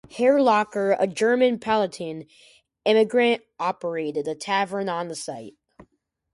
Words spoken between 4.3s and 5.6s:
tavern on the site.